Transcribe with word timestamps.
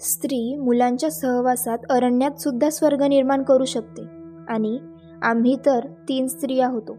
स्त्री 0.00 0.56
मुलांच्या 0.56 1.10
सहवासात 1.10 1.78
अरण्यात 1.90 2.40
सुद्धा 2.40 2.70
स्वर्ग 2.70 3.02
निर्माण 3.02 3.42
करू 3.42 3.64
शकते. 3.64 4.02
आणि 4.48 4.78
आम्ही 5.22 5.56
तर 5.66 5.80
तीन 6.08 6.26
स्त्रिया 6.26 6.68
होतो. 6.68 6.96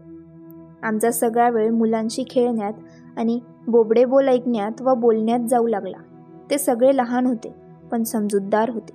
आमचा 0.82 1.10
सगळा 1.10 1.50
वेळ 1.50 1.70
मुलांशी 1.70 2.24
खेळण्यात 2.30 2.72
आणि 3.16 3.40
बोबडे 3.68 4.04
बोल 4.04 4.28
ऐकण्यात 4.28 4.82
व 4.82 4.94
बोलण्यात 4.94 5.40
जाऊ 5.48 5.66
लागला. 5.66 5.96
ते 6.50 6.58
सगळे 6.58 6.96
लहान 6.96 7.26
होते 7.26 7.54
पण 7.90 8.02
समजूतदार 8.02 8.70
होते. 8.70 8.92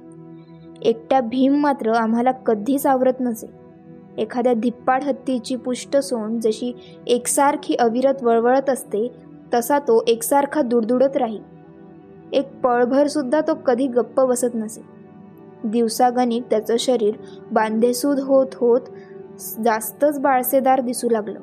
एकट्या 0.81 1.21
भीम 1.21 1.55
मात्र 1.55 1.91
आम्हाला 1.91 2.31
कधीच 2.31 2.85
आवरत 2.85 3.13
नसे. 3.19 3.47
एखाद्या 4.17 4.53
धिप्पाड 4.53 5.03
हत्तीची 5.03 5.55
पुष्ट 5.55 5.97
सोंड 5.97 6.41
जशी 6.41 6.73
एकसारखी 7.07 7.73
अविरत 7.73 8.23
वळवळत 8.23 8.69
असते 8.69 9.11
तसा 9.53 9.79
तो 9.79 10.03
एकसारखा 10.07 10.61
दुडदुडत 10.61 11.17
राही. 11.17 11.39
एक 12.33 12.61
पळभर 12.61 13.07
सुद्धा 13.07 13.41
तो 13.41 13.54
कधी 13.54 13.87
गप्प 13.87 14.21
बसत 14.21 14.55
नसे. 14.55 14.81
दिवसागणिक 15.63 16.43
त्याचं 16.49 16.75
शरीर 16.79 17.15
बांधेसूद 17.51 18.19
होत 18.19 18.47
होत 18.55 18.81
जास्तच 19.65 20.19
बाळसेदार 20.19 20.82
दिसू 20.82 21.09
लागलं. 21.09 21.39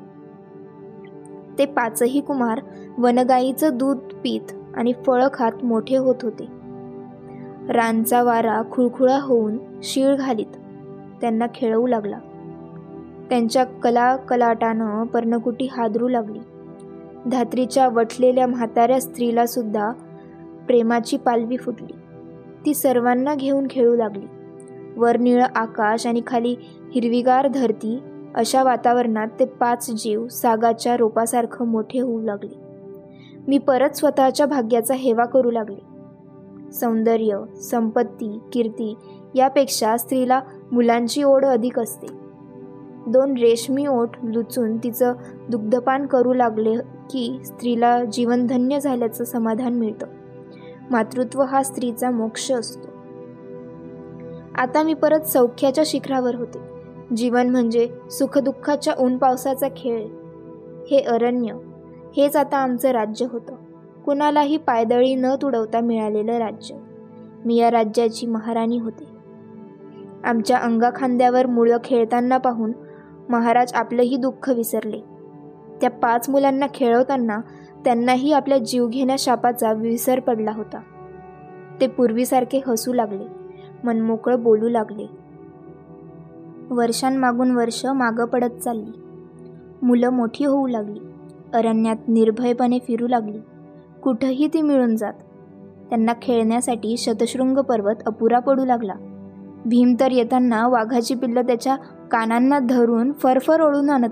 ते 1.57 1.65
पाचही 1.65 2.21
कुमार 2.21 2.59
वनगाईचं 2.97 3.77
दूध 3.77 3.97
पीत 3.97 4.51
आणि 4.75 4.93
फळं 5.05 5.27
खात 5.33 5.51
मोठे 5.63 5.97
होत 5.97 6.15
होते. 6.21 6.47
रानचा 7.69 8.23
वारा 8.23 8.61
खुळखुळा 8.71 9.19
होऊन 9.21 9.57
शीळ 9.83 10.15
घालीत. 10.15 10.57
त्यांना 11.21 11.45
खेळवू 11.55 11.87
लागला. 11.87 12.19
त्यांच्या 13.29 13.63
कला 13.63 14.15
कलाटानं 14.15 15.03
पर्णकुटी 15.03 15.65
हादरू 15.65 16.07
लागली. 16.07 16.39
धात्रीच्या 17.31 17.87
वटलेल्या 17.87 18.47
म्हाताऱ्या 18.47 19.01
स्त्रीला 19.01 19.45
सुद्धा 19.45 19.91
प्रेमाची 20.67 21.17
पालवी 21.17 21.57
फुटली. 21.57 21.93
ती 22.65 22.73
सर्वांना 22.73 23.35
घेऊन 23.35 23.67
खेळू 23.69 23.95
लागली. 23.95 24.25
वर 24.97 25.17
निळं 25.17 25.45
आकाश 25.55 26.07
आणि 26.07 26.21
खाली 26.27 26.55
हिरवीगार 26.95 27.47
धरती 27.47 27.99
अशा 28.35 28.63
वातावरणात 28.63 29.27
ते 29.39 29.45
पाच 29.45 29.91
जीव 29.91 30.27
सागाच्या 30.27 30.97
रोपासारखं 30.97 31.67
मोठे 31.67 31.99
होऊ 31.99 32.21
लागले. 32.21 32.55
मी 33.47 33.57
परत 33.57 33.89
स्वतःच्या 33.89 34.45
भाग्याचा 34.45 34.93
हेवा 34.93 35.25
करू 35.25 35.51
लागले. 35.51 35.95
सौंदर्य 36.71 37.39
संपत्ती 37.61 38.39
कीर्ती 38.53 38.95
यापेक्षा 39.35 39.97
स्त्रीला 39.97 40.41
मुलांची 40.71 41.23
ओढ 41.23 41.45
अधिक 41.45 41.79
असते. 41.79 42.07
दोन 43.07 43.33
रेशमी 43.33 43.87
ओठ 43.87 44.09
लुचून 44.23 44.77
तिचं 44.77 45.13
दुग्धपान 45.49 46.05
करू 46.05 46.33
लागले 46.33 46.77
की 47.09 47.39
स्त्रीला 47.45 48.03
जीवनधन्य 48.03 48.79
झाल्याचं 48.79 49.23
समाधान 49.23 49.73
मिळतं. 49.73 50.07
मातृत्व 50.91 51.41
हा 51.41 51.63
स्त्रीचा 51.63 52.09
मोक्ष 52.09 52.51
असतो. 52.51 52.87
आता 54.55 54.83
मी 54.83 54.93
परत 54.93 55.19
सौख्याच्या 55.19 55.83
शिखरावर 55.87 56.35
होते. 56.35 56.59
जीवन 57.15 57.49
म्हणजे 57.49 57.89
सुखदुःखाच्या 58.11 58.93
ऊन 58.99 59.17
पावसाचा 59.17 59.67
खेळ. 59.77 60.07
हे 60.91 60.99
अरण्य 60.99 61.53
हेच 62.17 62.35
आता 62.35 62.57
आमचं 62.57 62.89
राज्य 62.89 63.25
होतं. 63.29 63.55
कुणालाही 64.05 64.57
पायदळी 64.57 65.15
न 65.15 65.25
तुडवता 65.41 65.79
मिळालेलं 65.79 66.37
राज्य. 66.37 66.75
मी 67.45 67.55
या 67.55 67.71
राज्याची 67.71 68.25
महाराणी 68.25 68.77
होते. 68.77 69.07
आमच्या 70.23 70.57
अंगाखांद्यावर 70.57 71.45
मुळं 71.45 71.77
खेळताना 71.83 72.37
पाहून 72.37 72.71
महाराज 73.29 73.73
आपलंही 73.73 74.17
दुःख 74.17 74.49
विसरले. 74.49 74.99
त्या 75.81 75.89
पाच 75.89 76.29
मुलांना 76.29 76.65
खेळवताना 76.73 77.39
त्यांनाही 77.85 78.33
आपल्या 78.33 78.57
जीवघेण्या 78.57 79.15
शापाचा 79.19 79.71
विसर 79.73 80.19
पडला 80.19 80.51
होता. 80.51 80.79
ते 81.81 81.87
पूर्वीसारखे 81.87 82.61
हसू 82.67 82.93
लागले 82.93 83.23
मनमोकळं 83.83 84.43
बोलू 84.43 84.69
लागले. 84.69 85.09
वर्षांमागून 86.69 87.51
वर्ष 87.51 87.85
मागं 87.85 88.25
पडत 88.25 88.57
चालली. 88.63 89.01
मुलं 89.81 90.09
मोठी 90.09 90.45
होऊ 90.45 90.67
लागली 90.67 90.99
अरण्यात 91.53 91.95
निर्भयपणे 92.07 92.79
फिरू 92.79 93.07
लागली. 93.07 93.39
कुठंही 94.03 94.47
ती 94.47 94.61
मिळून 94.61 94.95
जात 94.95 95.13
त्यांना 95.89 96.13
खेळण्यासाठी 96.21 96.97
शतशृंग 96.97 97.57
पर्वत 97.57 97.95
अपुरा 98.05 98.39
पडू 98.39 98.65
लागला. 98.65 98.93
भीम 99.65 99.95
तर 99.99 100.11
येताना 100.11 100.67
वाघाची 100.67 101.15
पिल्लं 101.15 101.41
त्याच्या 101.41 101.75
कानांना 102.11 102.59
धरून 102.59 103.11
फरफर 103.11 103.61
ओढून 103.61 103.89
आणत 103.89 104.09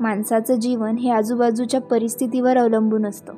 माणसाचं 0.00 0.54
जीवन 0.54 0.96
हे 0.96 1.10
आजूबाजूच्या 1.10 1.80
परिस्थितीवर 1.80 2.56
अवलंबून 2.56 3.06
असतं. 3.06 3.32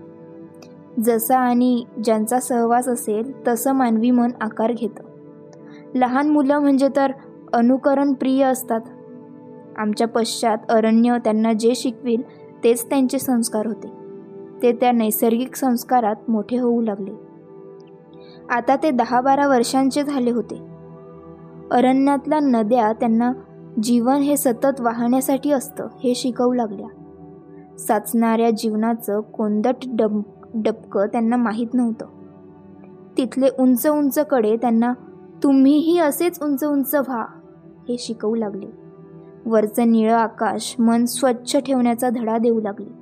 जसा 1.01 1.39
आणि 1.39 1.85
ज्यांचा 2.05 2.41
सहवास 2.41 2.89
असेल 2.89 3.49
तसं 3.49 3.73
मानवी 3.73 4.11
मन 4.11 4.31
आकार 4.41 4.73
घेतं. 4.73 5.03
लहान 5.95 6.29
मुलं 6.29 6.59
म्हणजे 6.59 6.89
तर 6.97 7.13
अनुकरण 7.53 8.13
प्रिय 8.13 8.45
असतात. 8.45 8.81
आमच्या 9.77 10.09
पश्चात 10.09 10.59
अरण्य 10.69 11.17
त्यांना 11.25 11.53
जे 11.53 11.75
शिकविल 11.75 12.23
तेच 12.65 12.89
त्यांचे 12.89 13.19
संस्कार 13.19 13.67
होते. 13.67 13.93
ते 14.63 14.73
त्या 14.73 14.93
नैसर्गिक 14.93 15.57
संस्कारात 15.57 16.17
मोठे 16.29 16.59
होऊ 16.59 16.81
लागले. 16.81 17.11
आता 18.51 18.77
ते 18.77 18.91
दहा 18.91 19.21
बारा 19.21 19.49
वर्षांचे 19.49 20.03
झाले 20.03 20.31
होते. 20.31 20.63
अरण्यातल्या 21.71 22.41
नद्या 22.43 22.93
त्यांना 22.93 23.33
जीवन 23.83 24.17
हे 24.17 24.37
सतत 24.37 24.81
वाहण्यासाठी 24.81 25.51
असतं 25.51 25.87
हे 26.05 26.15
शिकवू 26.15 26.53
लागल्या. 26.53 26.87
साचणाऱ्या 27.79 28.51
जीवनाचं 28.51 29.21
कोंदट 29.21 29.75
डब 29.87 30.23
डबकं 30.55 31.07
त्यांना 31.07 31.37
माहीत 31.37 31.67
नव्हतं. 31.75 32.07
तिथले 33.17 33.49
उंच 33.59 33.87
उंच 33.87 34.19
कडे 34.19 34.57
त्यांना 34.57 34.93
तुम्हीही 35.43 35.99
असेच 35.99 36.43
उंच 36.43 36.65
उंच 36.65 36.95
व्हा 36.95 37.27
हे 37.89 37.97
शिकवू 37.99 38.35
लागले. 38.35 38.67
वरचं 39.47 39.93
निळं 39.93 40.15
आकाश 40.15 40.77
मन 40.79 41.05
स्वच्छ 41.05 41.57
ठेवण्याचा 41.57 42.09
धडा 42.09 42.39
देऊ 42.39 42.61
लागले. 42.61 42.93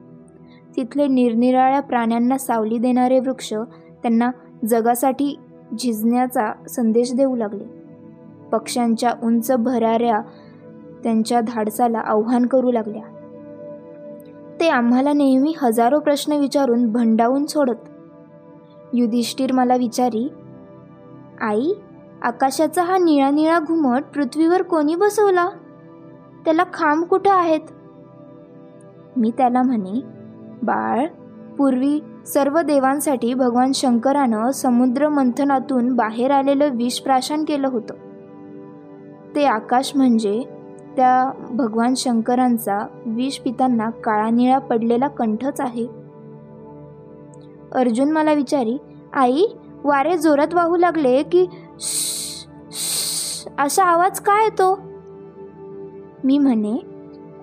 तिथले 0.76 1.06
निरनिराळ्या 1.06 1.80
प्राण्यांना 1.80 2.38
सावली 2.38 2.78
देणारे 2.78 3.19
वृक्ष 3.19 3.54
त्यांना 4.03 4.30
जगासाठी 4.69 5.38
झिजण्याचा 5.78 6.53
संदेश 6.69 7.14
देऊ 7.14 7.36
लागले. 7.36 7.64
पक्ष्यांच्या 8.53 9.12
उंच 9.22 9.53
भराऱ्या 9.53 10.20
त्यांच्या 11.03 11.41
धाडसाला 11.41 11.99
आव्हान 11.99 12.47
करू 12.47 12.72
लागल्या. 12.72 13.03
ते 14.61 14.69
आम्हाला 14.69 15.12
नेहमी 15.12 15.55
हजारो 15.62 15.99
प्रश्न 15.99 16.33
विचारून 16.33 16.93
भंडावून 16.93 17.47
सोडत. 17.47 17.88
युधिष्ठिर 18.93 19.53
मला 19.53 19.77
विचारी 19.77 20.28
आई 21.41 21.72
आकाशाचा 22.22 22.83
हा 22.83 22.99
निळा 22.99 23.31
निळा 23.31 23.59
घुमट 23.59 24.03
पृथ्वीवर 24.15 24.62
कोणी 24.62 24.94
बसवला? 24.94 25.49
त्याला 26.44 26.62
खांब 26.75 27.05
कुठं 27.05 27.31
आहेत? 27.31 27.60
मी 29.16 29.31
त्याला 29.31 29.62
म्हणे 29.62 30.00
बाळ 30.62 31.06
पूर्वी 31.59 32.00
सर्व 32.27 32.60
देवांसाठी 32.60 33.34
भगवान 33.34 33.72
शंकरानं 33.75 34.50
समुद्र 34.50 35.09
मंथनातून 35.09 35.94
बाहेर 35.94 36.31
आलेलं 36.31 36.69
विष 36.75 37.00
प्राशन 37.00 37.44
केलं 37.44 37.69
होतं. 37.69 37.94
ते 39.34 39.44
आकाश 39.44 39.93
म्हणजे 39.94 40.59
त्या 40.97 41.33
भगवान 41.51 41.95
शंकरांचा 41.95 42.87
विष 43.06 43.39
पितांना 43.39 43.91
काळा 43.91 44.31
निळा 44.31 44.59
पडलेला 44.59 45.09
कंठच 45.09 45.61
आहे. 45.61 45.87
अर्जुन 47.75 48.11
मला 48.11 48.33
विचारी 48.33 48.78
आई 49.12 49.45
वारे 49.84 50.19
जोरात 50.19 50.55
वाहू 50.55 50.77
लागले 50.77 51.23
की 51.23 51.47
असा 53.59 53.84
आवाज 53.84 54.21
काय 54.21 54.45
येतो 54.45 54.78
मी 56.25 56.39
म्हणे 56.39 56.77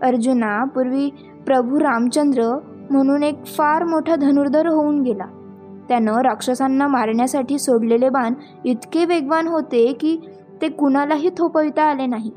अर्जुना 0.01 0.63
पूर्वी 0.63 1.09
प्रभू 1.45 1.79
रामचंद्र 1.79 2.59
म्हणून 2.89 3.23
एक 3.23 3.45
फार 3.45 3.83
मोठा 3.83 4.15
धनुर्धर 4.15 4.67
होऊन 4.67 5.01
गेला 5.01 5.25
त्यानं 5.87 6.21
राक्षसांना 6.21 6.87
मारण्यासाठी 6.87 7.59
सोडलेले 7.59 8.09
बाण 8.09 8.33
इतके 8.65 9.05
वेगवान 9.05 9.47
होते 9.47 9.93
की 9.93 10.17
ते 10.61 10.69
कुणालाही 10.69 11.29
थोपविता 11.37 11.83
आले 11.83 12.05
नाही 12.05 12.31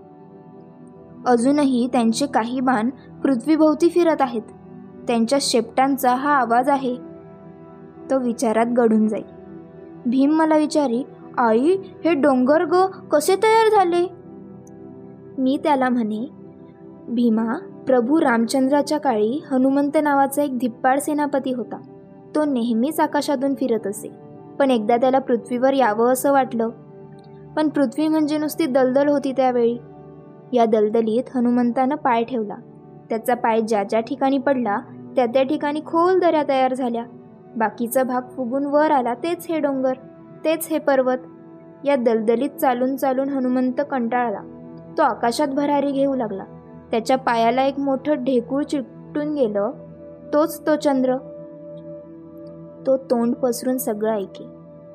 अजूनही 1.26 1.88
त्यांचे 1.92 2.26
काही 2.26 2.60
बाण 2.60 2.90
पृथ्वीभोवती 3.22 3.88
फिरत 3.88 4.16
आहेत. 4.20 4.42
त्यांच्या 5.06 5.38
शेपटांचा 5.40 6.14
हा 6.14 6.34
आवाज 6.34 6.68
आहे. 6.68 6.96
तो 8.10 8.18
विचारात 8.18 8.66
गडून 8.66 9.08
जाई. 9.08 9.22
भीम 10.06 10.30
मला 10.30 10.56
विचारी 10.56 11.02
आई 11.38 11.76
हे 12.04 12.14
डोंगर 12.14 12.64
ग 12.64 12.86
कसे 12.86 13.36
तयार 13.36 13.70
झाले? 13.70 14.06
मी 15.38 15.58
त्याला 15.62 15.88
म्हणे 15.88 16.28
भीमा 17.08 17.58
प्रभू 17.86 18.20
रामचंद्राच्या 18.20 18.98
काळी 18.98 19.42
हनुमंत 19.50 19.98
नावाचा 20.02 20.42
एक 20.42 20.58
धिप्पाड 20.58 20.98
सेनापती 20.98 21.52
होता. 21.52 21.76
तो 22.34 22.44
नेहमीच 22.44 23.00
आकाशातून 23.00 23.54
फिरत 23.54 23.86
असे. 23.86 24.12
पण 24.58 24.70
एकदा 24.70 24.96
त्याला 24.96 25.18
पृथ्वीवर 25.18 25.72
यावं 25.72 26.12
असं 26.12 26.32
वाटलं. 26.32 26.68
पण 27.56 27.68
पृथ्वी 27.68 28.08
म्हणजे 28.08 28.38
नुसती 28.38 28.66
दलदल 28.66 29.08
होती 29.08 29.32
त्यावेळी. 29.32 29.78
या 30.52 30.64
दलदलीत 30.64 31.36
हनुमंतानं 31.36 31.96
पाय 31.96 32.24
ठेवला. 32.24 32.54
त्याचा 33.08 33.34
पाय 33.34 33.60
ज्या 33.60 33.82
ज्या 33.82 34.00
ठिकाणी 34.00 34.38
पडला 34.38 34.78
त्या 35.16 35.26
त्या 35.26 35.42
ठिकाणी 35.42 35.80
खोल 35.80 36.18
दऱ्या 36.18 36.42
तयार 36.48 36.74
झाल्या. 36.74 37.04
बाकीचा 37.56 38.02
भाग 38.02 38.22
फुगून 38.36 38.66
वर 38.66 38.90
आला 38.90 39.14
तेच 39.14 39.46
हे 39.48 39.58
डोंगर 39.58 39.92
तेच 40.44 40.68
हे 40.70 40.78
पर्वत. 40.78 41.18
या 41.84 41.96
दलदलीत 41.96 42.50
चालून 42.50 42.96
चालून 42.96 43.28
हनुमंत 43.28 43.80
कंटाळला. 43.90 44.40
तो 44.98 45.02
आकाशात 45.02 45.48
भरारी 45.48 45.92
घेऊ 45.92 46.14
लागला. 46.14 46.44
त्याच्या 46.90 47.18
पायाला 47.18 47.62
एक 47.62 47.78
मोठं 47.78 48.14
ढेकूळ 48.24 48.62
चिकटून 48.62 49.34
गेलं. 49.34 49.70
तोच 50.32 50.66
तो 50.66 50.76
चंद्र. 50.76 51.16
तो 52.86 52.96
तोंड 52.96 53.34
पसरून 53.34 53.78
सगळं 53.78 54.12
ऐके. 54.12 54.46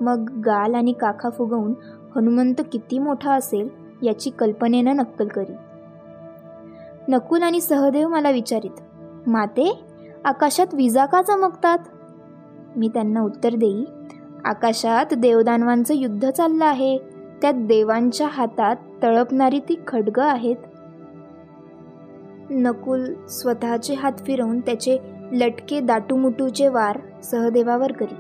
मग 0.02 0.42
गाल 0.46 0.76
आणि 0.76 0.92
काखा 0.92 1.30
फुगवून 1.30 1.74
हनुमंत 2.16 2.62
किती 2.72 3.00
मोठा 3.00 3.34
असेल 3.34 3.85
याची 4.06 4.30
कल्पनेनं 4.30 4.96
नक्कल 4.96 5.28
करी. 5.28 5.54
नकुल 7.08 7.42
आणि 7.44 7.62
सहदेव 7.62 8.08
मला 8.08 8.30
विचारित 8.30 8.82
माते 9.28 9.84
आकाशात 10.26 10.74
विजा 10.74 11.06
का 11.06 11.22
चमकतात? 11.22 11.78
मी 12.76 12.88
त्यांना 12.88 13.22
उत्तर 13.22 13.56
देई 13.56 13.86
आकाशात 14.46 15.14
देवदानवांचं 15.14 15.94
युद्ध 15.94 16.30
चाललं 16.30 16.66
आहे. 16.66 16.98
त्यात 17.42 17.54
देवांच्या 17.54 18.28
हातात 18.28 18.76
तळपणारी 19.04 19.60
ती 19.60 19.80
खडगं 19.88 20.24
आहेत. 20.24 20.56
नकुल 22.50 23.28
स्वतःचे 23.28 23.94
हात 23.94 24.12
फिरवून 24.12 24.60
त्याचे 24.60 24.98
लटके 25.32 25.80
दाटूमुटूचे 25.80 26.68
वार 26.68 27.00
सहदेवावर 27.24 27.92
करी. 27.92 28.16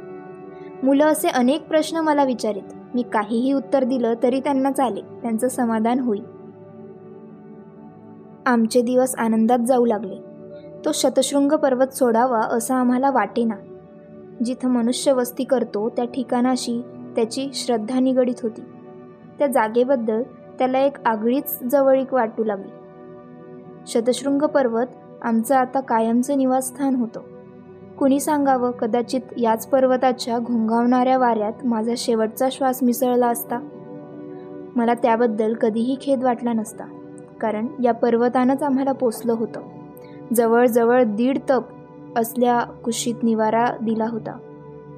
मुलं 0.83 1.05
असे 1.05 1.27
अनेक 1.27 1.67
प्रश्न 1.67 1.97
मला 1.97 2.23
विचारित 2.23 2.75
मी 2.95 3.01
काहीही 3.01 3.53
उत्तर 3.53 3.83
दिलं 3.83 4.13
तरी 4.24 4.39
त्यांना 4.39 4.71
चाले 4.71 5.01
त्यांचं 5.01 5.47
समाधान 5.47 6.00
होईल. 6.00 6.24
आमचे 8.45 8.81
दिवस 8.81 9.15
आनंदात 9.15 9.59
जाऊ 9.59 9.86
लागले. 9.86 10.15
तो 10.86 10.92
शतशृंग 10.94 11.51
पर्वत 11.51 11.88
सोडावा 11.88 12.39
असं 12.39 12.74
आम्हाला 12.74 13.12
वाटेना. 13.12 13.56
जिथं 14.45 14.69
मनुष्य 14.69 15.13
वस्ती 15.13 15.44
करतो 15.44 15.89
त्या 15.89 16.06
ठिकाणाशी 16.06 16.81
त्याची 17.15 17.50
श्रद्धा 17.53 18.00
निगडीत 18.00 18.36
होती. 18.44 18.62
त्या 19.39 19.48
जागेबद्दल 19.48 20.24
त्याला 20.59 20.80
एक 20.80 20.98
आगळीच 21.06 21.63
जवळीक 21.63 22.13
वाटू 22.13 22.44
लागली. 22.44 22.71
शतशृंग 23.88 24.41
पर्वत 24.41 24.88
आमचं 25.21 25.56
आता 25.56 25.80
कायमचं 25.80 26.38
निवासस्थान 26.38 26.95
होतं. 26.95 27.21
कुणी 28.00 28.19
सांगावं? 28.19 28.71
कदाचित 28.71 29.21
याच 29.38 29.68
पर्वताच्या 29.68 30.39
घोंगावणाऱ्या 30.39 31.18
वाऱ्यात 31.18 31.53
माझा 31.65 31.94
शेवटचा 31.97 32.47
श्वास 32.51 32.83
मिसळला 32.83 33.27
असता. 33.27 33.59
मला 34.75 34.94
त्याबद्दल 34.94 35.53
कधीही 35.53 35.97
खेद 36.01 36.24
वाटला 36.24 36.53
नसता 36.53 36.83
कारण 37.42 37.68
या 37.83 37.94
पर्वतानंच 37.94 38.63
आम्हाला 38.63 38.92
पोचलं 38.92 39.33
होतं. 39.33 39.62
जवळजवळ 40.33 41.03
दीड 41.03 41.39
तप 41.50 41.63
असल्या 42.18 42.59
कुशीत 42.59 43.15
निवारा 43.24 43.65
दिला 43.81 44.06
होता. 44.12 44.38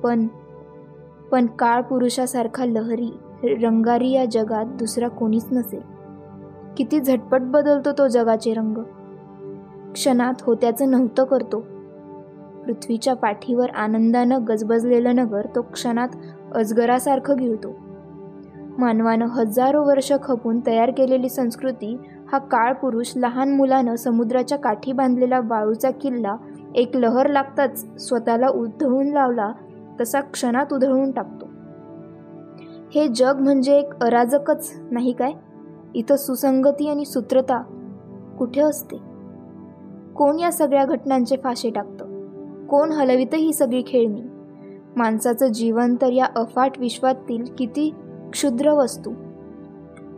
पण 0.03 0.27
पण 1.31 1.45
काळ 1.45 1.81
पुरुषासारखा 1.81 2.65
लहरी 2.65 3.17
रंगारी 3.43 4.09
या 4.09 4.25
जगात 4.25 4.65
दुसरा 4.65 5.07
कोणीच 5.07 5.45
नसेल. 5.51 5.81
किती 6.77 6.99
झटपट 6.99 7.41
बदलतो 7.41 7.91
तो 7.91 8.07
जगाचे 8.07 8.53
रंग. 8.53 8.77
क्षणात 9.93 10.33
होत्याचं 10.41 10.91
नव्हतं 10.91 11.23
करतो. 11.23 11.63
पृथ्वीच्या 12.67 13.13
पाठीवर 13.13 13.69
आनंदानं 13.69 14.39
गजबजलेलं 14.47 15.15
नगर 15.15 15.45
तो 15.55 15.61
क्षणात 15.61 16.07
अजगरासारखं 16.55 17.35
गिळतो 17.39 17.75
मानवानं 18.77 19.25
हजारो 19.25 19.83
वर्ष 19.83 20.11
खपून 20.23 20.59
तयार 20.67 20.91
केलेली 20.91 21.29
संस्कृती 21.29 21.97
हा 22.31 22.37
काळ 22.37 22.73
पुरुष 22.73 23.13
लहान 23.15 23.55
मुलानं 23.55 23.95
समुद्राच्या 23.95 24.57
काठी 24.57 24.91
बांधलेला 24.91 25.39
वाळूचा 25.43 25.91
किल्ला 25.91 26.35
एक 26.75 26.95
लहर 26.95 27.29
लागताच 27.29 28.03
स्वतःला 28.07 28.47
उधळून 28.47 29.07
लावला 29.07 29.51
तसा 30.01 30.19
क्षणात 30.19 30.73
उधळून 30.73 31.11
टाकतो. 31.11 31.45
हे 32.95 33.07
जग 33.07 33.39
म्हणजे 33.39 33.77
एक 33.77 34.03
अराजकच 34.03 34.73
नाही 34.91 35.11
काय? 35.11 35.31
इथं 35.95 36.15
सुसंगती 36.15 36.89
आणि 36.89 37.05
सूत्रता 37.05 37.61
कुठे 38.39 38.61
असते? 38.61 38.97
कोण 40.15 40.39
या 40.39 40.51
सगळ्या 40.51 40.85
घटनांचे 40.85 41.35
फाशे 41.43 41.69
टाकतं? 41.69 42.16
कोण 42.69 42.91
हलवितं 42.91 43.37
ही 43.37 43.53
सगळी 43.53 43.83
खेळणी? 43.87 44.21
माणसाचं 44.95 45.47
जीवन 45.47 45.95
तर 46.01 46.11
या 46.11 46.25
अफाट 46.35 46.79
विश्वातील 46.79 47.43
किती 47.57 47.93
क्षुद्र 48.31 48.71
वस्तू. 48.71 49.11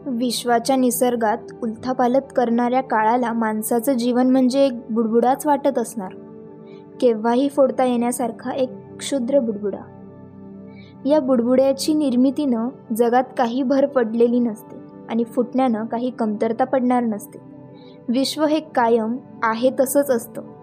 विश्वाच्या 0.06 0.76
निसर्गात 0.76 1.38
उलथापालत 1.64 2.22
करणाऱ्या 2.36 2.82
काळाला 2.82 3.34
माणसाचं 3.34 3.94
जीवन 3.94 4.30
म्हणजे 4.30 4.66
एक 4.66 4.74
बुडबुडाच 4.90 5.46
वाटत 5.46 5.78
असणार. 5.78 6.16
केव्हाही 7.02 7.50
फोडता 7.50 7.84
येण्यासारखा 7.84 8.52
एक 8.52 8.70
क्षुद्र 9.00 9.40
बुडबुडा. 9.40 10.06
या 11.06 11.20
बुडबुड्याची 11.20 11.94
निर्मितीनं 11.94 12.70
जगात 12.98 13.24
काही 13.38 13.64
भर 13.64 13.86
पडलेली 13.86 14.40
नसते 14.40 14.76
आणि 15.10 15.24
फुटण्यानं 15.24 15.86
काही 15.86 16.10
कमतरता 16.10 16.64
पडणार 16.64 17.04
नसते. 17.04 17.40
विश्व 18.10 18.46
हे 18.46 18.60
कायम 18.60 19.18
आहे 19.44 19.72
तसंच 19.80 20.10
असतं. 20.10 20.59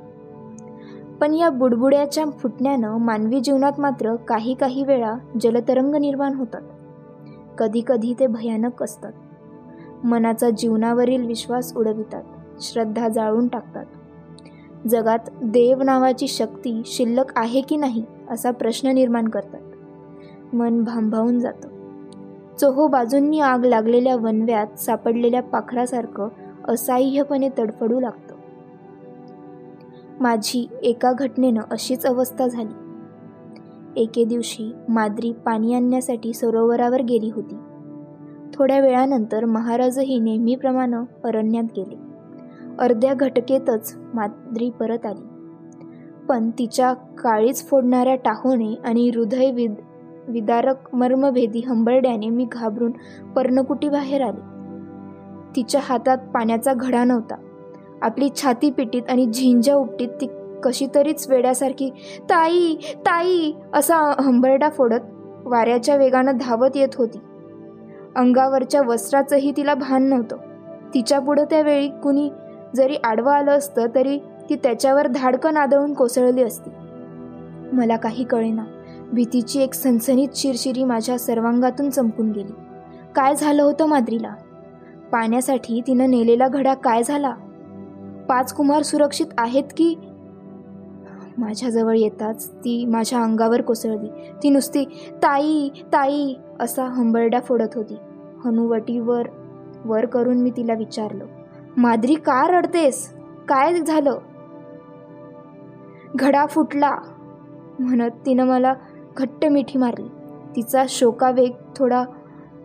पण 1.21 1.35
या 1.35 1.51
बुडबुड्याच्या 1.51 2.25
फुटण्यानं 2.31 2.99
मानवी 2.99 3.41
जीवनात 3.41 3.73
मात्र 3.79 4.17
काही 4.17 4.55
काही 4.55 4.85
वेळा 4.85 5.15
जलतरंग 5.41 5.95
निर्माण 5.95 6.35
होतात. 6.35 6.63
कधीकधी 7.59 8.15
ते 8.21 8.27
भयानक 8.27 8.83
असतात. 8.83 9.13
मनाचा 10.05 10.51
जीवनावरील 10.51 11.27
विश्वास 11.27 11.77
उडवितात 11.77 12.23
श्रद्धा 12.61 13.09
जाळून 13.09 13.49
टाकतात. 13.49 13.85
जगात 14.89 15.19
देव 15.43 15.83
नावाची 15.83 16.29
शक्ती 16.29 16.83
शिल्लक 16.87 17.33
आहे 17.37 17.61
की 17.61 17.77
नाही 17.77 18.05
असा 18.31 18.51
प्रश्न 18.51 18.89
निर्माण 18.89 19.29
करतात. 19.29 19.61
मन 20.55 20.85
भांभावून 20.85 21.41
जातं. 21.41 21.69
चोहो 22.61 22.87
बाजूंनी 22.87 23.41
आग 23.41 23.65
लागलेल्या 23.65 24.17
वनव्यात 24.17 24.79
सापडलेल्या 24.79 25.43
पाखरासारखं 25.43 26.29
असाह्यपणे 26.69 27.49
तडफडू 27.59 28.01
लागतं. 28.01 28.26
माझी 30.21 30.69
एका 30.83 31.13
घटनेनं 31.13 31.61
अशीच 31.71 32.07
अवस्था 32.07 32.47
झाली. 32.47 32.75
एके 34.03 34.25
दिवशी 34.25 34.73
माद्री 34.89 35.33
पाणी 35.33 35.75
आणण्यासाठी 35.75 36.33
सरोवरावर 36.33 37.03
गेली 37.03 37.31
होती. 37.31 37.55
थोड्या 38.55 38.81
वेळानंतर 38.81 39.45
महाराजही 39.45 40.19
नेहमीप्रमाणे 40.19 40.97
अरण्यात 41.25 41.65
गेले. 41.77 41.97
अर्ध्या 42.79 43.15
घटकेतच 43.15 43.99
माद्री 44.15 44.71
परत 44.71 45.07
आली. 45.07 45.27
पण 46.29 46.51
तिच्या 46.51 46.93
काळीच 46.93 47.69
फोडणाऱ्या 47.69 48.15
टाहोणे 48.15 48.75
आणि 48.85 49.11
हृदय 49.15 49.51
विद 49.51 49.75
विदारक 50.29 50.95
मर्मभेदी 50.95 51.61
हंबरड्याने 51.69 52.29
मी 52.29 52.47
घाबरून 52.53 52.93
पर्णकुटी 53.37 53.89
बाहेर 53.89 54.23
आले. 54.23 54.41
तिच्या 55.57 55.81
हातात 55.85 56.19
पाण्याचा 56.19 56.73
घडा 56.75 57.05
नव्हता. 57.05 57.35
आपली 58.03 58.29
छाती 58.37 58.71
पिटीत 58.71 59.03
आणि 59.09 59.27
झिंजा 59.27 59.75
उपटीत 59.75 60.09
ती 60.09 60.27
कशी 60.63 60.87
तरीच 60.95 61.31
वेड्यासारखी 61.31 61.91
ताई 62.23 62.77
ताई 62.97 63.53
असा 63.75 63.97
हंबरडा 63.97 64.69
फोडत 64.69 65.01
वाऱ्याच्या 65.45 65.97
वेगानं 65.97 66.33
धावत 66.41 66.71
येत 66.75 66.89
होती. 66.95 67.19
अंगावरच्या 68.17 68.83
वस्त्राचंही 68.83 69.53
तिला 69.57 69.75
भान 69.75 70.03
नव्हतं. 70.03 70.37
तिच्या 70.95 71.19
पुढं 71.19 71.45
त्यावेळी 71.45 71.89
कुणी 71.89 72.31
जरी 72.77 72.97
आडवं 73.05 73.33
आलं 73.33 73.51
असतं 73.51 73.87
तरी 73.95 74.19
ती 74.19 74.55
त्याच्यावर 74.55 75.07
धाडकन 75.07 75.57
आदळून 75.57 75.95
कोसळली 75.95 76.43
असती. 76.43 76.71
मला 77.73 77.97
काही 77.97 78.25
कळेना. 78.25 78.65
भीतीची 79.13 79.63
एक 79.63 79.75
सनसनीत 79.75 80.29
शिरशिरी 80.35 80.85
माझ्या 80.85 81.19
सर्वांगातून 81.19 81.91
चमकून 81.91 82.31
गेली. 82.31 82.53
काय 83.15 83.35
झालं 83.35 83.63
होतं 83.63 83.87
माद्रीला? 83.87 84.35
पाण्यासाठी 85.13 85.81
तिनं 85.87 86.11
नेलेला 86.11 86.49
घडा 86.49 86.75
काय 86.75 87.03
झाला? 87.03 87.35
पाच 88.29 88.53
कुमार 88.53 88.83
सुरक्षित 88.83 89.27
आहेत 89.39 89.65
की? 89.77 89.95
माझ्याजवळ 91.39 91.97
येताच 91.97 92.51
ती 92.51 92.85
माझ्या 92.85 93.23
अंगावर 93.23 93.61
कोसळली. 93.61 94.09
ती 94.43 94.51
नुसती 94.51 94.85
ताई 95.13 95.69
ताई 95.93 96.35
असा 96.61 96.85
हंबरडा 96.85 97.41
फोडत 97.41 97.75
होती. 97.75 97.97
हनुवटीवर 98.45 99.29
वर 99.85 100.07
करून 100.07 100.37
मी 100.37 100.51
तिला 100.51 100.75
विचारलं 100.75 101.27
माद्री 101.77 102.15
का 102.15 102.47
रडतेस? 102.49 103.15
काय 103.49 103.81
झालं? 103.81 104.19
घडा 106.15 106.47
फुटला 106.47 106.97
म्हणत 107.79 108.11
तिनं 108.27 108.47
मला 108.47 108.75
घट्ट 109.17 109.47
मिठी 109.47 109.79
मारली. 109.79 110.09
तिचा 110.57 110.85
शोकावेग 110.89 111.53
थोडा 111.77 112.05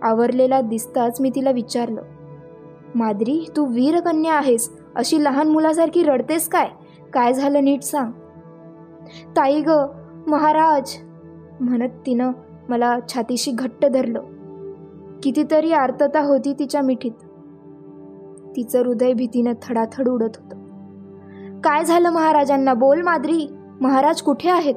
आवरलेला 0.02 0.62
दिसताच 0.62 1.22
मी 1.22 1.30
तिला 1.30 1.52
विचारलं 1.52 2.02
माद्री 2.96 3.46
तू 3.58 3.66
वीरकन्या 3.66 4.34
आहेस. 4.34 4.81
अशी 4.96 5.24
लहान 5.24 5.48
मुलासारखी 5.48 6.04
रडतेस 6.04 6.50
काय? 6.50 6.68
काय 7.14 7.34
झालं 7.34 7.64
नीट 7.64 7.84
सांग. 7.84 8.12
ताई 9.30 9.62
ग 9.62 9.70
महाराज 10.28 10.96
म्हणत 11.60 11.90
तिनं 12.06 12.32
मला 12.70 13.00
छातीशी 13.14 13.52
घट्ट 13.52 13.86
धरलं. 13.86 14.22
कितीतरी 15.24 15.72
आर्तता 15.72 16.22
होती 16.22 16.54
तिच्या 16.54 16.82
मिठीत. 16.82 17.12
तिचं 18.56 18.80
हृदय 18.80 19.14
भीतीनं 19.14 19.54
थडाथड 19.64 20.10
उडत 20.10 20.38
होतं. 20.38 20.58
काय 21.62 21.86
झालं 21.86 22.10
महाराजांना? 22.10 22.74
बोल 22.74 23.02
माद्री. 23.02 23.54
महाराज 23.82 24.22
कुठे 24.22 24.50
आहेत? 24.50 24.76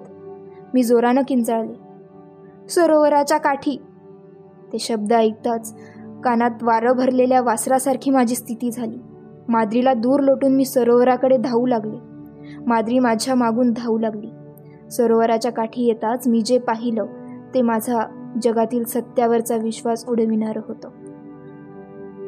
मी 0.74 0.82
जोरानं 0.82 1.22
किंचाळले. 1.28 1.74
सरोवराच्या 2.68 3.38
काठी. 3.38 3.82
ते 4.72 4.78
शब्द 4.78 5.12
ऐकताच 5.12 5.76
कानात 6.24 6.62
वारं 6.62 6.92
भरलेल्या 6.92 7.42
वासरासारखी 7.42 8.10
माझी 8.10 8.34
स्थिती 8.34 8.70
झाली. 8.70 8.98
माद्रीला 9.48 9.94
दूर 9.94 10.20
लोटून 10.20 10.52
मी 10.52 10.64
सरोवराकडे 10.64 11.36
धावू 11.36 11.66
लागले. 11.66 11.96
माद्री 12.66 12.98
माझ्या 12.98 13.34
मागून 13.34 13.72
धावू 13.72 13.98
लागली. 13.98 14.30
सरोवराच्या 14.90 15.52
काठी 15.52 15.86
येताच 15.86 16.28
मी 16.28 16.40
जे 16.40 16.58
पाहिलं 16.58 17.06
ते 17.54 17.62
माझा 17.62 18.02
जगातील 18.42 18.84
सत्यावरचा 18.84 19.56
विश्वास 19.56 20.04
उडविणारं 20.08 20.60
होतं. 20.68 20.88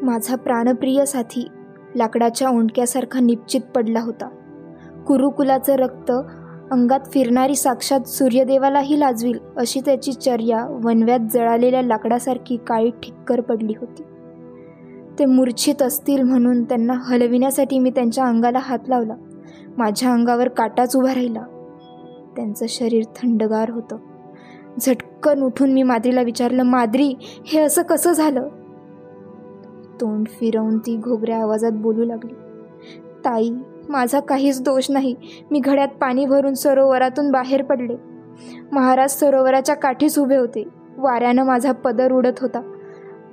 माझा 0.02 0.36
प्राणप्रिय 0.36 1.04
साथी 1.04 1.48
लाकडाच्या 1.94 2.48
ओंडक्यासारखा 2.48 3.20
निश्चित 3.20 3.60
पडला 3.60 4.00
होता. 4.00 4.28
कुरुकुलाचं 5.06 5.74
रक्त 5.74 6.12
अंगात 6.70 7.00
फिरणारी 7.12 7.54
साक्षात 7.54 8.00
सूर्यदेवालाही 8.00 9.00
लाजवील 9.00 9.38
अशी 9.56 9.80
त्याची 9.80 10.12
चर्या 10.12 10.80
वनव्यात 10.84 11.20
जळालेल्या 11.32 11.82
लाकडासारखी 11.82 12.56
काळी 12.56 12.90
ठिक्कर 12.90 13.40
पडली 13.40 13.72
होती. 13.80 14.02
ते 15.18 15.24
मूर्छित 15.24 15.82
असतील 15.82 16.22
म्हणून 16.22 16.64
त्यांना 16.64 16.92
हलविण्यासाठी 16.92 17.78
मी 17.78 17.90
त्यांच्या 17.90 18.24
अंगाला 18.24 18.58
हात 18.58 18.78
लावला. 18.88 19.14
माझ्या 19.78 20.12
अंगावर 20.12 20.48
काटाच 20.48 20.96
उभा 20.96 21.14
राहिला. 21.14 21.42
त्यांचं 22.36 22.66
शरीर 22.68 23.04
थंडगार 23.16 23.70
होतं. 23.70 23.96
झटकन 24.80 25.42
उठून 25.42 25.72
मी 25.72 25.82
माद्रीला 25.82 26.22
विचारलं 26.22 26.62
माद्री 26.62 27.14
हे 27.20 27.60
असं 27.60 27.82
कसं 27.82 28.12
झालं? 28.12 28.48
तोंड 30.00 30.26
फिरवून 30.26 30.78
ती 30.78 30.96
घोगऱ्या 30.96 31.42
आवाजात 31.42 31.72
बोलू 31.74 32.04
लागली. 32.04 32.34
ताई 33.24 33.50
माझा 33.88 34.20
काहीच 34.20 34.62
दोष 34.62 34.86
नाही. 34.90 35.14
मी 35.50 35.60
घड्यात 35.60 35.88
पाणी 35.88 36.26
भरून 36.26 36.54
सरोवरातून 36.54 37.30
बाहेर 37.30 37.62
पडले. 37.62 37.96
महाराज 38.72 39.10
सरोवराच्या 39.10 39.74
काठीच 39.74 40.18
उभे 40.18 40.36
होते. 40.36 40.64
वाऱ्यानं 40.98 41.44
माझा 41.44 41.72
पदर 41.72 42.12
उडत 42.12 42.40
होता. 42.40 42.72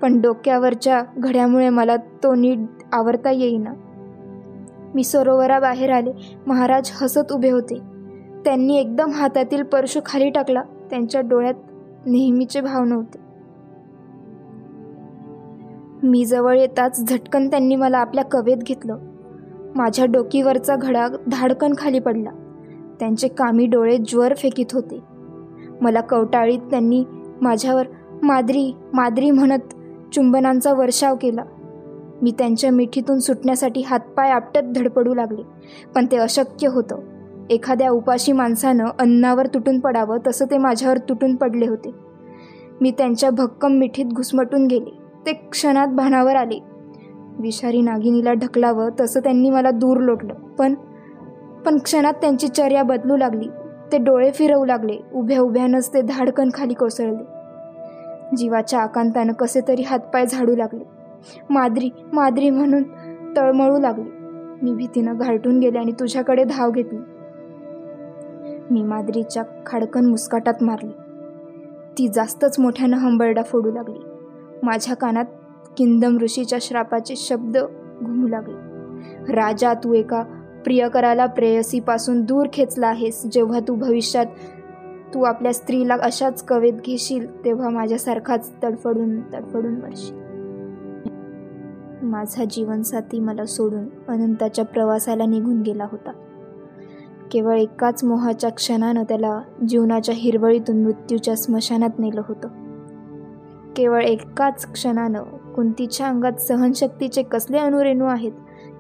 पण 0.04 0.22
डोक्यावरच्या 0.22 1.04
घड्यामुळे 1.18 1.70
मला 1.70 1.96
तो 1.96 2.36
नीट 2.36 2.60
आवरता 2.94 3.32
येईना. 3.32 3.74
मी 4.96 5.04
सरोवराबाहेर 5.04 5.90
आले. 5.90 6.12
महाराज 6.48 6.92
हसत 7.02 7.32
उभे 7.32 7.50
होते. 7.50 7.80
त्यांनी 8.46 8.78
एकदम 8.78 9.12
हातातील 9.12 9.64
परशु 9.64 10.00
खाली 10.06 10.30
टाकला. 10.30 10.64
त्यांच्या 10.90 11.22
डोळ्यात 11.22 11.54
नेहमीचे 12.06 12.62
भाव 12.62 12.84
नव्हते. 12.84 13.20
मी 16.08 16.26
जवळ 16.26 16.58
येताच 16.58 17.10
झटकन 17.10 17.50
त्यांनी 17.50 17.76
मला 17.76 17.98
आपल्या 17.98 18.24
कवेत 18.24 18.58
घेतलं. 18.58 18.98
माझ्या 19.76 20.06
डोकीवरचा 20.06 20.76
घडा 20.76 21.08
धाडकन 21.32 21.74
खाली 21.78 22.00
पडला. 22.00 22.32
त्यांचे 23.00 23.28
कामी 23.28 23.66
डोळे 23.66 23.98
ज्वर 23.98 24.34
फेकीत 24.34 24.74
होते. 24.74 25.00
मला 25.82 26.02
कवटाळीत 26.02 26.60
त्यांनी 26.60 27.06
माझ्यावर 27.42 27.86
माद्री 28.24 28.76
माद्री 28.94 29.32
म्हणत 29.32 29.74
चुंबनांचा 30.14 30.74
वर्षाव 30.74 31.16
केला. 31.16 31.44
मी 32.22 32.32
त्यांच्या 32.32 32.72
मिठीतून 32.72 33.20
सुटण्यासाठी 33.20 33.82
हातपाय 33.82 34.30
आपटत 34.30 34.62
धडपडू 34.76 35.14
लागले 35.14 35.42
पण 35.96 36.06
ते 36.06 36.18
अशक्य 36.18 36.68
होतं. 36.68 36.98
एखाद्या 37.50 37.90
उपाशी 37.90 38.32
माणसानं 38.32 38.86
अन्नावर 39.00 39.46
तुटून 39.46 39.80
पडावं 39.80 40.18
तसं 40.28 40.46
ते 40.46 40.58
माझ्यावर 40.58 40.98
तुटून 40.98 41.36
पडले 41.36 41.68
होते. 41.68 41.92
मी 42.82 42.92
त्यांच्या 42.92 43.30
भक्कम 43.30 43.72
मिठीत 43.72 44.06
घुसमटून 44.06 44.68
गेले. 44.68 44.98
ते 45.26 45.34
क्षणात 45.34 45.88
भानावर 45.88 46.36
आले. 46.36 46.60
विषारी 47.40 47.82
नागिनीला 47.82 48.34
ढकलावं 48.34 48.90
तसं 49.00 49.20
त्यांनी 49.20 49.50
मला 49.50 49.72
दूर 49.72 49.98
लोटलं. 49.98 50.34
पण 50.34 50.74
पण 51.66 51.78
क्षणात 51.78 52.14
त्यांची 52.14 52.48
चर्या 52.48 52.84
बदलू 52.84 53.18
लागली. 53.18 53.48
ते 53.92 53.98
डोळे 53.98 54.32
फिरवू 54.32 54.66
लागले. 54.66 54.98
उभ्या 55.14 55.42
उभ्यानंच 55.42 55.94
ते 55.94 56.02
धाडकन 56.02 56.50
खाली 56.54 56.74
कोसळले. 56.74 57.33
जीवाच्या 58.36 58.80
आकांतानं 58.80 59.34
कसे 59.34 59.62
तरी 59.68 59.82
हातपाय 59.82 60.26
झाडू 60.26 60.56
लागले. 60.56 60.84
माद्री 61.50 61.90
माद्री 62.14 62.50
म्हणून 62.50 62.84
तळमळू 63.38 63.80
लागली. 63.80 64.10
मी 64.62 64.74
भीतीनं 64.74 65.18
घालटून 65.18 65.60
गेले 65.60 65.80
आणि 65.80 65.92
तुझ्याकडे 65.92 66.44
धाव 66.44 66.72
घेतली. 66.72 67.00
मी 68.72 68.84
माद्रीच्या 68.84 69.44
खाडकन 69.66 70.06
मुस्काटात 70.06 70.54
मारली. 70.62 70.92
ती 71.98 72.08
जास्तच 72.08 72.60
मोठ्यानं 72.60 72.98
हंबरडा 72.98 73.42
फोडू 73.44 73.72
लागली. 73.72 74.00
माझ्या 74.64 74.96
कानात 74.96 75.26
किंदम 75.78 76.18
ऋषीच्या 76.18 76.60
श्रापाचे 76.62 77.16
शब्द 77.16 77.58
घुमू 78.04 78.28
लागले. 78.28 78.74
राजा 79.34 79.74
तू 79.74 79.94
एका 79.94 80.24
प्रियकराला 80.64 81.26
प्रेयसीपासून 81.26 82.22
दूर 82.22 82.48
खेचला 82.54 82.88
आहेस 82.88 83.26
जेव्हा 83.32 83.60
तू 83.60 83.76
भविष्यात 83.76 84.26
तू 85.14 85.24
आपल्या 85.24 85.54
स्त्रीला 85.54 85.98
अशाच 86.02 86.44
कवेत 86.44 86.74
घेशील 86.74 87.46
तेव्हा 87.46 87.70
माझ्यासारखाच 87.70 88.52
तडफडून 88.64 89.22
तडफडून 89.22 89.74
मरशील. 89.74 90.24
माझा 92.06 92.44
जीवनसाथी 92.44 93.20
मला 93.20 93.46
सोडून 93.46 93.86
अनंताच्या 94.08 94.66
प्रवासाला 94.66 95.26
निघून 95.26 95.62
गेला 95.62 95.88
होता. 95.92 96.12
केवळ 97.32 97.58
एकाच 97.58 98.04
मोहाच्या 98.04 98.50
क्षणानं 98.50 99.04
त्याला 99.04 99.42
जीवनाच्या 99.70 100.16
हिरवळीतून 100.16 100.84
मृत्यूच्या 100.84 101.36
स्मशानात 101.36 101.90
नेलं 102.00 102.22
होतं. 102.28 102.48
केवळ 103.76 104.04
एकाच 104.04 104.72
क्षणानं 104.72 105.24
कुंतीच्या 105.56 106.08
अंगात 106.08 106.42
सहनशक्तीचे 106.42 107.24
कसले 107.24 107.58
अनुरेणू 107.58 108.06
आहेत 108.06 108.32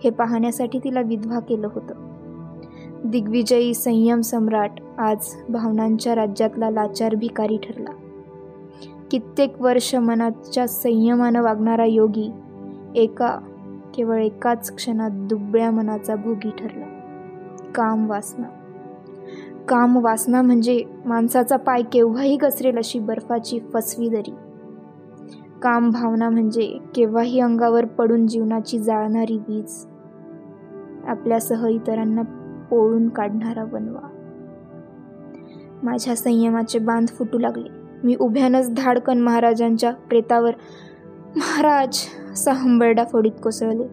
हे 0.03 0.09
पाहण्यासाठी 0.09 0.79
तिला 0.79 1.01
विधवा 1.01 1.39
केलं 1.39 1.69
होतं. 1.73 2.12
दिग्विजयी 3.03 3.73
संयम 3.73 4.21
सम्राट 4.21 4.71
आज 4.97 5.17
भावनांच्या 5.49 6.15
राज्यातला 6.15 6.69
लाचार 6.69 7.15
भिकारी 7.15 7.57
ठरला. 7.57 7.91
कित्येक 9.11 9.61
वर्ष 9.61 9.95
मनाच्या 9.95 10.67
संयमानं 10.67 11.41
वागणारा 11.41 11.85
योगी 11.85 12.31
एका 12.95 13.39
केवळ 13.95 14.23
एकाच 14.23 14.75
क्षणात 14.75 15.09
दुबळ्या 15.13 15.71
मनाचा 15.71 16.15
भोगी 16.15 16.49
ठरला. 16.49 16.85
काम 17.75 18.09
वासना. 18.09 18.47
काम 19.67 19.97
वासना 20.03 20.41
म्हणजे 20.41 20.83
माणसाचा 21.05 21.57
पाय 21.57 21.81
केव्हाही 21.81 22.35
घसरेल 22.35 22.77
अशी 22.77 22.99
बर्फाची 22.99 23.59
फसवी 23.73 24.09
दरी. 24.09 24.33
काम 25.61 25.89
भावना 25.89 26.29
म्हणजे 26.29 26.77
केव्हाही 26.95 27.39
अंगावर 27.39 27.85
पडून 27.85 28.27
जीवनाची 28.27 28.79
जाळणारी 28.79 29.37
वीज. 29.37 29.87
आपल्यासह 31.07 31.67
इतरांना 31.67 32.21
ओळून 32.73 33.09
काढणारा 33.09 33.65
बनवा. 33.65 34.09
माझ्या 35.83 36.15
संयमाचे 36.15 36.79
बांध 36.79 37.07
फुटू 37.07 37.39
लागले. 37.39 37.69
मी 38.03 38.15
उभ्यानच 38.19 38.73
धाडकन 38.73 39.19
महाराजांच्या 39.19 39.91
प्रेतावर 39.91 40.51
महाराज 41.35 41.97
असा 42.33 42.53
हंबरडा 42.53 43.03
फोडीत 43.03 43.31
कोसळले. 43.43 43.87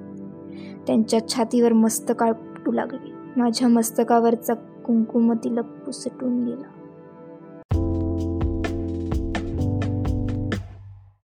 त्यांच्या 0.87 1.29
छातीवर 1.29 1.73
मस्तकाळ 1.73 2.33
फुटू 2.33 2.73
लागले. 2.73 3.13
माझ्या 3.37 3.69
मस्तकावरचा 3.69 4.55
कुंकुम 4.55 5.33
तिलक 5.33 5.65
पुसटून 5.87 6.45
गेला. 6.45 6.80